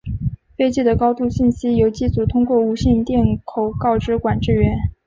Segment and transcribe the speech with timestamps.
[0.57, 4.75] 飞机的高度信息由机组通过无线电口头告知管制员。